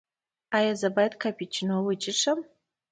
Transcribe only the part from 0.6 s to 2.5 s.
زه باید کاپوچینو وڅښم؟